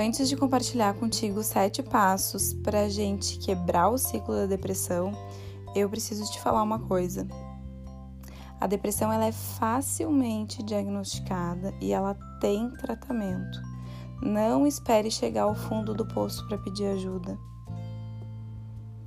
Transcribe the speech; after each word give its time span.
Antes 0.00 0.28
de 0.28 0.36
compartilhar 0.36 0.94
contigo 0.94 1.42
sete 1.42 1.82
passos 1.82 2.54
para 2.54 2.82
a 2.82 2.88
gente 2.88 3.36
quebrar 3.36 3.88
o 3.88 3.98
ciclo 3.98 4.32
da 4.32 4.46
depressão, 4.46 5.10
eu 5.74 5.90
preciso 5.90 6.30
te 6.30 6.40
falar 6.40 6.62
uma 6.62 6.78
coisa. 6.78 7.26
A 8.60 8.68
depressão 8.68 9.12
ela 9.12 9.26
é 9.26 9.32
facilmente 9.32 10.62
diagnosticada 10.62 11.74
e 11.80 11.92
ela 11.92 12.14
tem 12.40 12.70
tratamento. 12.74 13.60
Não 14.22 14.68
espere 14.68 15.10
chegar 15.10 15.42
ao 15.42 15.56
fundo 15.56 15.92
do 15.92 16.06
poço 16.06 16.46
para 16.46 16.58
pedir 16.58 16.86
ajuda. 16.86 17.36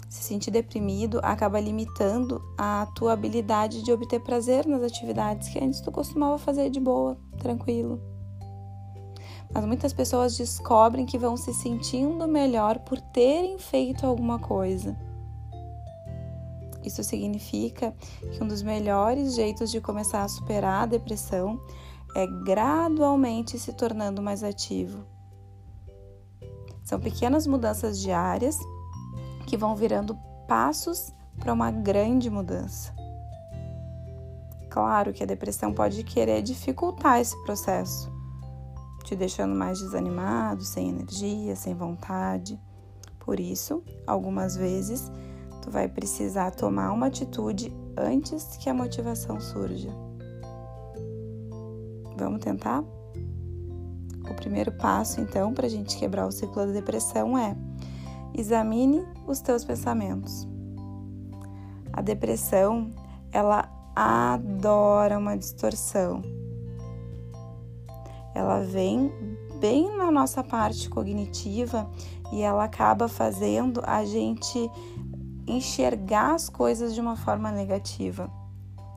Se 0.09 0.23
sentir 0.23 0.51
deprimido 0.51 1.21
acaba 1.23 1.57
limitando 1.61 2.43
a 2.57 2.85
tua 2.97 3.13
habilidade 3.13 3.81
de 3.81 3.93
obter 3.93 4.19
prazer 4.19 4.67
nas 4.67 4.83
atividades 4.83 5.47
que 5.47 5.63
antes 5.63 5.79
tu 5.79 5.89
costumava 5.89 6.37
fazer 6.37 6.69
de 6.69 6.81
boa, 6.81 7.17
tranquilo. 7.39 8.10
Mas 9.53 9.65
muitas 9.65 9.93
pessoas 9.93 10.37
descobrem 10.37 11.05
que 11.05 11.17
vão 11.17 11.35
se 11.35 11.53
sentindo 11.53 12.27
melhor 12.27 12.79
por 12.79 12.99
terem 12.99 13.57
feito 13.59 14.05
alguma 14.05 14.39
coisa. 14.39 14.95
Isso 16.83 17.03
significa 17.03 17.93
que 18.31 18.43
um 18.43 18.47
dos 18.47 18.63
melhores 18.63 19.35
jeitos 19.35 19.69
de 19.69 19.79
começar 19.79 20.23
a 20.23 20.27
superar 20.27 20.83
a 20.83 20.87
depressão 20.87 21.59
é 22.15 22.25
gradualmente 22.25 23.57
se 23.59 23.73
tornando 23.73 24.21
mais 24.21 24.43
ativo. 24.43 25.05
São 26.83 26.99
pequenas 26.99 27.45
mudanças 27.45 27.99
diárias 27.99 28.57
que 29.47 29.55
vão 29.55 29.75
virando 29.75 30.17
passos 30.47 31.13
para 31.39 31.53
uma 31.53 31.71
grande 31.71 32.29
mudança. 32.29 32.93
Claro 34.69 35.13
que 35.13 35.23
a 35.23 35.25
depressão 35.25 35.73
pode 35.73 36.03
querer 36.03 36.41
dificultar 36.41 37.19
esse 37.19 37.41
processo, 37.43 38.10
te 39.11 39.15
deixando 39.17 39.53
mais 39.53 39.79
desanimado, 39.79 40.63
sem 40.63 40.87
energia, 40.87 41.53
sem 41.53 41.75
vontade. 41.75 42.57
Por 43.19 43.41
isso, 43.41 43.83
algumas 44.07 44.55
vezes, 44.55 45.11
tu 45.61 45.69
vai 45.69 45.89
precisar 45.89 46.51
tomar 46.51 46.93
uma 46.93 47.07
atitude 47.07 47.73
antes 47.97 48.55
que 48.55 48.69
a 48.69 48.73
motivação 48.73 49.37
surja. 49.41 49.89
Vamos 52.17 52.41
tentar? 52.41 52.81
O 54.29 54.33
primeiro 54.33 54.71
passo, 54.71 55.19
então, 55.19 55.53
para 55.53 55.67
a 55.67 55.69
gente 55.69 55.97
quebrar 55.97 56.25
o 56.25 56.31
ciclo 56.31 56.65
da 56.65 56.71
depressão 56.71 57.37
é 57.37 57.53
examine 58.33 59.05
os 59.27 59.41
teus 59.41 59.65
pensamentos. 59.65 60.47
A 61.91 62.01
depressão, 62.01 62.89
ela 63.29 63.69
adora 63.93 65.17
uma 65.17 65.35
distorção. 65.35 66.21
Ela 68.41 68.61
vem 68.61 69.13
bem 69.59 69.95
na 69.95 70.11
nossa 70.11 70.43
parte 70.43 70.89
cognitiva 70.89 71.87
e 72.31 72.41
ela 72.41 72.63
acaba 72.63 73.07
fazendo 73.07 73.83
a 73.85 74.03
gente 74.03 74.67
enxergar 75.45 76.33
as 76.33 76.49
coisas 76.49 76.95
de 76.95 76.99
uma 76.99 77.15
forma 77.15 77.51
negativa. 77.51 78.31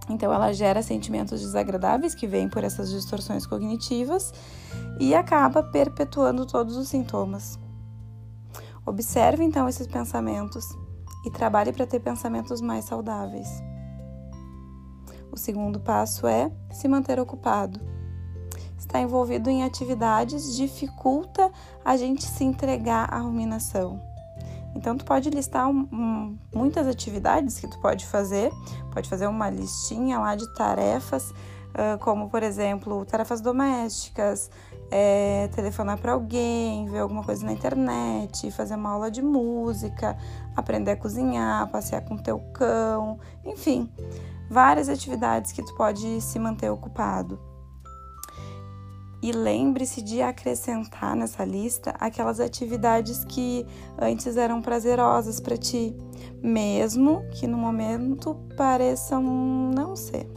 Então, 0.08 0.32
ela 0.32 0.50
gera 0.54 0.82
sentimentos 0.82 1.42
desagradáveis 1.42 2.14
que 2.14 2.26
vêm 2.26 2.48
por 2.48 2.64
essas 2.64 2.90
distorções 2.90 3.46
cognitivas 3.46 4.32
e 4.98 5.14
acaba 5.14 5.62
perpetuando 5.62 6.46
todos 6.46 6.78
os 6.78 6.88
sintomas. 6.88 7.58
Observe 8.86 9.44
então 9.44 9.68
esses 9.68 9.86
pensamentos 9.86 10.66
e 11.26 11.30
trabalhe 11.30 11.70
para 11.70 11.86
ter 11.86 12.00
pensamentos 12.00 12.62
mais 12.62 12.86
saudáveis. 12.86 13.48
O 15.30 15.36
segundo 15.36 15.80
passo 15.80 16.26
é 16.26 16.50
se 16.70 16.88
manter 16.88 17.20
ocupado. 17.20 17.93
Estar 18.84 19.00
envolvido 19.00 19.48
em 19.48 19.64
atividades 19.64 20.54
dificulta 20.54 21.50
a 21.82 21.96
gente 21.96 22.22
se 22.22 22.44
entregar 22.44 23.12
à 23.12 23.18
ruminação. 23.18 23.98
Então, 24.74 24.94
tu 24.96 25.06
pode 25.06 25.30
listar 25.30 25.68
um, 25.68 25.88
um, 25.90 26.38
muitas 26.54 26.86
atividades 26.86 27.58
que 27.58 27.66
tu 27.66 27.80
pode 27.80 28.04
fazer, 28.04 28.52
pode 28.92 29.08
fazer 29.08 29.26
uma 29.26 29.48
listinha 29.48 30.18
lá 30.18 30.36
de 30.36 30.46
tarefas, 30.54 31.30
uh, 31.30 31.98
como 32.00 32.28
por 32.28 32.42
exemplo, 32.42 33.06
tarefas 33.06 33.40
domésticas, 33.40 34.50
é, 34.90 35.48
telefonar 35.48 35.98
para 35.98 36.12
alguém, 36.12 36.86
ver 36.86 36.98
alguma 36.98 37.24
coisa 37.24 37.44
na 37.46 37.52
internet, 37.52 38.50
fazer 38.50 38.74
uma 38.74 38.90
aula 38.90 39.10
de 39.10 39.22
música, 39.22 40.14
aprender 40.54 40.90
a 40.90 40.96
cozinhar, 40.96 41.70
passear 41.70 42.02
com 42.02 42.18
teu 42.18 42.38
cão, 42.52 43.18
enfim, 43.46 43.90
várias 44.50 44.90
atividades 44.90 45.52
que 45.52 45.64
tu 45.64 45.74
pode 45.74 46.20
se 46.20 46.38
manter 46.38 46.68
ocupado. 46.68 47.53
E 49.24 49.32
lembre-se 49.32 50.02
de 50.02 50.20
acrescentar 50.20 51.16
nessa 51.16 51.46
lista 51.46 51.94
aquelas 51.98 52.40
atividades 52.40 53.24
que 53.24 53.66
antes 53.98 54.36
eram 54.36 54.60
prazerosas 54.60 55.40
para 55.40 55.56
ti, 55.56 55.96
mesmo 56.42 57.24
que 57.30 57.46
no 57.46 57.56
momento 57.56 58.34
pareçam 58.54 59.22
não 59.22 59.96
ser. 59.96 60.28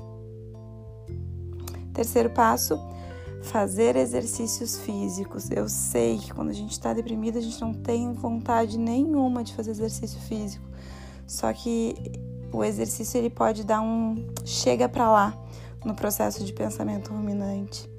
Terceiro 1.93 2.29
passo, 2.29 2.79
fazer 3.41 3.97
exercícios 3.97 4.79
físicos. 4.79 5.51
Eu 5.51 5.67
sei 5.67 6.17
que 6.19 6.33
quando 6.33 6.51
a 6.51 6.53
gente 6.53 6.71
está 6.71 6.93
deprimido, 6.93 7.39
a 7.39 7.41
gente 7.41 7.59
não 7.59 7.73
tem 7.73 8.13
vontade 8.13 8.79
nenhuma 8.79 9.43
de 9.43 9.53
fazer 9.53 9.71
exercício 9.71 10.21
físico. 10.21 10.63
Só 11.27 11.51
que 11.51 11.93
o 12.53 12.63
exercício 12.63 13.17
ele 13.17 13.29
pode 13.29 13.65
dar 13.65 13.81
um 13.81 14.15
chega 14.45 14.87
para 14.87 15.11
lá 15.11 15.37
no 15.83 15.93
processo 15.93 16.41
de 16.45 16.53
pensamento 16.53 17.11
ruminante 17.11 17.96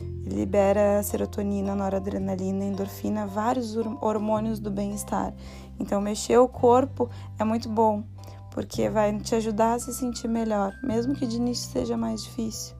libera 0.00 1.02
serotonina, 1.02 1.74
noradrenalina, 1.74 2.64
endorfina, 2.64 3.26
vários 3.26 3.76
hormônios 3.76 4.58
do 4.58 4.70
bem-estar. 4.70 5.34
Então, 5.78 6.00
mexer 6.00 6.38
o 6.38 6.48
corpo 6.48 7.10
é 7.38 7.44
muito 7.44 7.68
bom, 7.68 8.02
porque 8.50 8.88
vai 8.88 9.16
te 9.18 9.34
ajudar 9.34 9.74
a 9.74 9.78
se 9.78 9.92
sentir 9.92 10.28
melhor, 10.28 10.72
mesmo 10.82 11.14
que 11.14 11.26
de 11.26 11.36
início 11.36 11.70
seja 11.70 11.96
mais 11.96 12.22
difícil. 12.22 12.74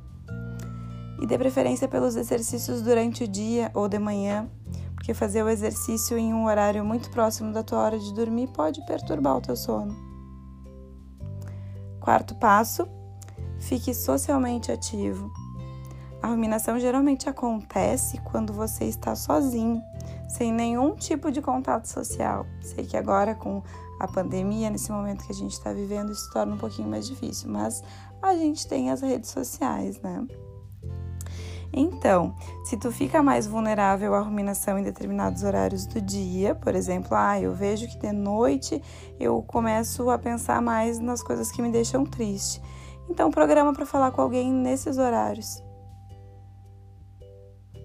E 1.20 1.26
dê 1.26 1.38
preferência 1.38 1.86
pelos 1.86 2.16
exercícios 2.16 2.82
durante 2.82 3.24
o 3.24 3.28
dia 3.28 3.70
ou 3.74 3.88
de 3.88 3.98
manhã, 3.98 4.48
porque 4.94 5.12
fazer 5.12 5.42
o 5.42 5.48
exercício 5.48 6.16
em 6.16 6.32
um 6.32 6.46
horário 6.46 6.84
muito 6.84 7.10
próximo 7.10 7.52
da 7.52 7.62
tua 7.62 7.78
hora 7.78 7.98
de 7.98 8.14
dormir 8.14 8.48
pode 8.48 8.84
perturbar 8.86 9.36
o 9.36 9.40
teu 9.40 9.54
sono. 9.54 9.94
Quarto 12.00 12.34
passo: 12.36 12.88
fique 13.58 13.94
socialmente 13.94 14.72
ativo. 14.72 15.30
A 16.24 16.26
ruminação 16.26 16.80
geralmente 16.80 17.28
acontece 17.28 18.18
quando 18.24 18.50
você 18.50 18.86
está 18.86 19.14
sozinho, 19.14 19.82
sem 20.26 20.50
nenhum 20.50 20.94
tipo 20.94 21.30
de 21.30 21.42
contato 21.42 21.84
social. 21.84 22.46
Sei 22.62 22.86
que 22.86 22.96
agora 22.96 23.34
com 23.34 23.62
a 24.00 24.08
pandemia, 24.08 24.70
nesse 24.70 24.90
momento 24.90 25.26
que 25.26 25.32
a 25.32 25.34
gente 25.34 25.52
está 25.52 25.70
vivendo, 25.70 26.12
isso 26.12 26.32
torna 26.32 26.54
um 26.54 26.56
pouquinho 26.56 26.88
mais 26.88 27.06
difícil, 27.06 27.50
mas 27.50 27.84
a 28.22 28.32
gente 28.32 28.66
tem 28.66 28.90
as 28.90 29.02
redes 29.02 29.28
sociais, 29.28 30.00
né? 30.00 30.26
Então, 31.70 32.34
se 32.64 32.78
tu 32.78 32.90
fica 32.90 33.22
mais 33.22 33.46
vulnerável 33.46 34.14
à 34.14 34.20
ruminação 34.20 34.78
em 34.78 34.82
determinados 34.82 35.42
horários 35.42 35.84
do 35.84 36.00
dia, 36.00 36.54
por 36.54 36.74
exemplo, 36.74 37.10
ah, 37.10 37.38
eu 37.38 37.52
vejo 37.52 37.86
que 37.86 37.98
de 37.98 38.12
noite 38.12 38.82
eu 39.20 39.42
começo 39.42 40.08
a 40.08 40.18
pensar 40.18 40.62
mais 40.62 40.98
nas 40.98 41.22
coisas 41.22 41.52
que 41.52 41.60
me 41.60 41.70
deixam 41.70 42.06
triste. 42.06 42.62
Então, 43.10 43.30
programa 43.30 43.74
para 43.74 43.84
falar 43.84 44.10
com 44.10 44.22
alguém 44.22 44.50
nesses 44.50 44.96
horários. 44.96 45.62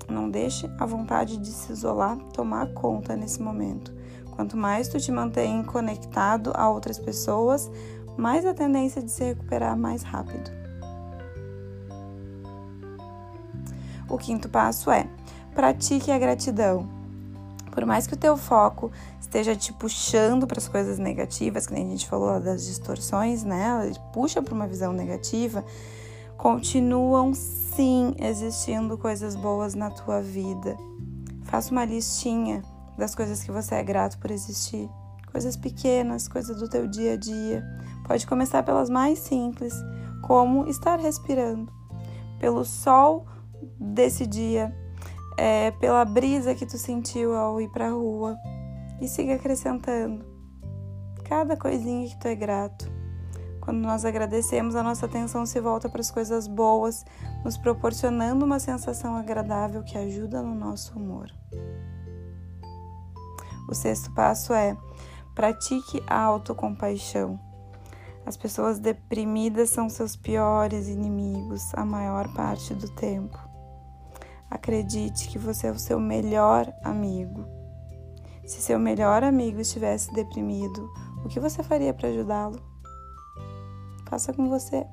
Não 0.10 0.30
deixe 0.30 0.70
a 0.80 0.86
vontade 0.86 1.38
de 1.38 1.50
se 1.50 1.72
isolar 1.72 2.18
tomar 2.34 2.74
conta 2.74 3.16
nesse 3.16 3.42
momento. 3.42 3.94
Quanto 4.36 4.58
mais 4.58 4.88
tu 4.88 5.00
te 5.00 5.12
mantém 5.12 5.64
conectado 5.64 6.52
a 6.56 6.70
outras 6.70 6.98
pessoas, 6.98 7.70
mais 8.18 8.46
a 8.46 8.54
tendência 8.54 9.02
de 9.02 9.12
se 9.12 9.24
recuperar 9.24 9.78
mais 9.78 10.02
rápido. 10.02 10.50
O 14.10 14.18
quinto 14.18 14.50
passo 14.50 14.90
é: 14.90 15.08
pratique 15.54 16.12
a 16.12 16.18
gratidão. 16.18 16.88
Por 17.72 17.86
mais 17.86 18.08
que 18.08 18.14
o 18.14 18.18
teu 18.18 18.36
foco 18.36 18.92
esteja 19.22 19.56
te 19.56 19.72
puxando 19.72 20.48
para 20.48 20.58
as 20.58 20.68
coisas 20.68 20.98
negativas, 20.98 21.68
que 21.68 21.74
nem 21.74 21.86
a 21.86 21.90
gente 21.90 22.08
falou 22.08 22.40
das 22.40 22.66
distorções, 22.66 23.44
né? 23.44 23.86
Ele 23.86 24.00
puxa 24.12 24.42
para 24.42 24.54
uma 24.54 24.68
visão 24.68 24.92
negativa, 24.92 25.64
continuam 26.40 27.34
sim 27.34 28.16
existindo 28.18 28.98
coisas 28.98 29.36
boas 29.36 29.76
na 29.76 29.90
tua 29.92 30.22
vida. 30.22 30.78
Faça 31.44 31.70
uma 31.70 31.84
listinha 31.84 32.64
das 32.98 33.14
coisas 33.14 33.44
que 33.44 33.52
você 33.52 33.76
é 33.76 33.84
grato 33.84 34.18
por 34.20 34.32
existir. 34.32 34.90
Coisas 35.30 35.58
pequenas, 35.58 36.30
coisas 36.30 36.58
do 36.58 36.70
teu 36.70 36.88
dia 36.88 37.14
a 37.14 37.18
dia. 37.18 37.62
Pode 38.08 38.26
começar 38.26 38.64
pelas 38.64 38.90
mais 38.90 39.20
simples, 39.20 39.74
como 40.24 40.66
estar 40.68 40.98
respirando, 40.98 41.70
pelo 42.40 42.64
sol 42.64 43.28
desse 43.78 44.26
dia, 44.26 44.74
é, 45.38 45.72
pela 45.72 46.06
brisa 46.06 46.56
que 46.56 46.66
tu 46.66 46.78
sentiu 46.78 47.36
ao 47.36 47.60
ir 47.60 47.70
para 47.70 47.88
a 47.88 47.92
rua 47.92 48.38
e 49.02 49.10
siga 49.10 49.36
acrescentando 49.36 50.26
cada 51.26 51.58
coisinha 51.58 52.08
que 52.08 52.18
tu 52.18 52.30
é 52.30 52.36
grato. 52.36 52.99
Quando 53.70 53.82
nós 53.82 54.04
agradecemos, 54.04 54.76
a 54.76 54.82
nossa 54.82 55.06
atenção 55.06 55.46
se 55.46 55.62
volta 55.62 55.88
para 55.88 56.02
as 56.02 56.10
coisas 56.10 56.48
boas, 56.48 57.06
nos 57.46 57.56
proporcionando 57.56 58.44
uma 58.44 58.60
sensação 58.60 59.16
agradável 59.16 59.84
que 59.84 59.96
ajuda 59.96 60.42
no 60.42 60.56
nosso 60.56 60.98
humor. 60.98 61.32
O 63.70 63.76
sexto 63.76 64.12
passo 64.16 64.54
é 64.54 64.76
pratique 65.36 66.02
a 66.08 66.20
autocompaixão. 66.20 67.40
As 68.26 68.36
pessoas 68.36 68.80
deprimidas 68.80 69.70
são 69.70 69.88
seus 69.88 70.16
piores 70.16 70.88
inimigos 70.88 71.72
a 71.76 71.86
maior 71.86 72.28
parte 72.34 72.74
do 72.74 72.90
tempo. 72.90 73.38
Acredite 74.50 75.30
que 75.30 75.38
você 75.38 75.68
é 75.68 75.72
o 75.72 75.78
seu 75.78 76.00
melhor 76.00 76.74
amigo. 76.84 77.46
Se 78.48 78.64
seu 78.64 78.80
melhor 78.80 79.24
amigo 79.24 79.62
estivesse 79.62 80.12
deprimido, 80.12 80.92
o 81.24 81.28
que 81.28 81.40
você 81.40 81.62
faria 81.62 81.94
para 81.94 82.10
ajudá-lo? 82.10 82.79
Faça 84.10 84.34
com 84.34 84.50
você. 84.50 84.88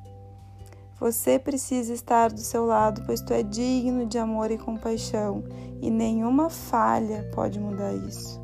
Você 1.01 1.39
precisa 1.39 1.93
estar 1.93 2.31
do 2.31 2.41
seu 2.41 2.67
lado, 2.67 3.03
pois 3.07 3.21
tu 3.21 3.33
é 3.33 3.43
digno 3.43 4.07
de 4.07 4.19
amor 4.19 4.51
e 4.51 4.59
compaixão, 4.59 5.43
e 5.81 5.91
nenhuma 5.91 6.51
falha 6.51 7.29
pode 7.35 7.59
mudar 7.59 7.95
isso. 7.95 8.41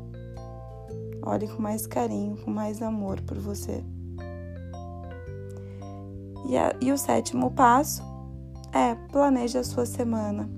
Olhe 1.21 1.47
com 1.47 1.61
mais 1.61 1.85
carinho, 1.87 2.37
com 2.37 2.51
mais 2.51 2.81
amor 2.81 3.21
por 3.21 3.37
você. 3.37 3.83
E, 6.47 6.57
a, 6.57 6.75
e 6.81 6.91
o 6.91 6.97
sétimo 6.97 7.51
passo 7.51 8.03
é 8.71 8.95
planeje 9.11 9.57
a 9.57 9.63
sua 9.63 9.85
semana. 9.85 10.49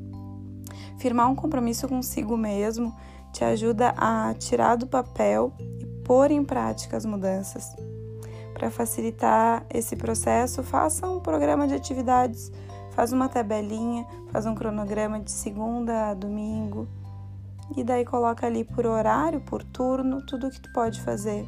Firmar 0.98 1.30
um 1.30 1.36
compromisso 1.36 1.88
consigo 1.88 2.38
mesmo 2.38 2.96
te 3.32 3.44
ajuda 3.44 3.94
a 3.98 4.34
tirar 4.34 4.78
do 4.78 4.88
papel 4.88 5.54
e 5.60 5.86
pôr 6.04 6.32
em 6.32 6.44
prática 6.44 6.96
as 6.96 7.06
mudanças. 7.06 7.76
Para 8.56 8.72
facilitar 8.72 9.66
esse 9.70 9.98
processo, 9.98 10.64
faça 10.64 11.06
um 11.10 11.20
programa 11.20 11.68
de 11.68 11.74
atividades, 11.74 12.50
faz 12.92 13.12
uma 13.12 13.28
tabelinha, 13.28 14.08
faz 14.32 14.46
um 14.46 14.56
cronograma 14.56 15.20
de 15.20 15.30
segunda 15.30 16.10
a 16.10 16.14
domingo 16.14 16.88
e 17.76 17.84
daí 17.84 18.06
coloca 18.06 18.48
ali 18.48 18.64
por 18.64 18.86
horário, 18.86 19.42
por 19.42 19.62
turno, 19.62 20.26
tudo 20.26 20.48
o 20.48 20.50
que 20.50 20.62
tu 20.62 20.72
pode 20.72 21.02
fazer. 21.02 21.46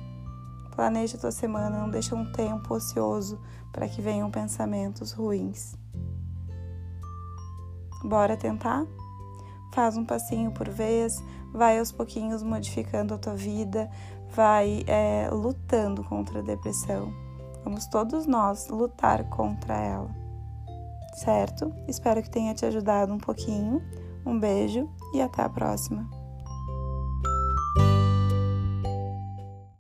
Planeja 0.76 1.16
a 1.16 1.22
tua 1.22 1.32
semana, 1.32 1.80
não 1.80 1.90
deixa 1.90 2.14
um 2.14 2.30
tempo 2.30 2.74
ocioso 2.74 3.40
para 3.72 3.88
que 3.88 4.02
venham 4.02 4.30
pensamentos 4.30 5.14
ruins. 5.14 5.78
Bora 8.04 8.36
tentar? 8.36 8.86
Faz 9.74 9.96
um 9.96 10.04
passinho 10.04 10.52
por 10.52 10.68
vez, 10.70 11.24
vai 11.54 11.80
aos 11.80 11.92
pouquinhos 11.92 12.44
modificando 12.44 13.14
a 13.14 13.18
tua 13.18 13.34
vida, 13.34 13.90
vai 14.34 14.84
é, 14.88 15.30
lutando 15.32 16.04
contra 16.04 16.40
a 16.40 16.44
depressão. 16.44 17.14
Vamos 17.64 17.86
todos 17.88 18.26
nós 18.26 18.68
lutar 18.70 19.24
contra 19.30 19.76
ela. 19.76 20.10
Certo? 21.14 21.74
Espero 21.88 22.22
que 22.22 22.30
tenha 22.30 22.54
te 22.54 22.66
ajudado 22.66 23.14
um 23.14 23.18
pouquinho. 23.18 23.82
Um 24.26 24.40
beijo 24.40 24.90
e 25.14 25.22
até 25.22 25.42
a 25.42 25.50
próxima. 25.50 26.17